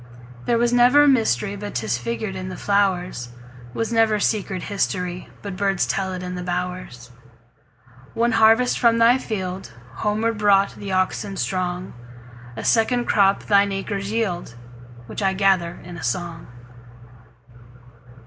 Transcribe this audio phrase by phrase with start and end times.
[0.47, 3.29] There was never mysteryBut 'tis figured in the flowers;
[3.75, 7.11] SWas never secret historyBut birds tell it in the bowers.
[8.15, 14.55] One harvest from thy fieldHomeward brought the oxen strong;A second crop thine acres yield,
[15.05, 16.47] Which I gather in a song.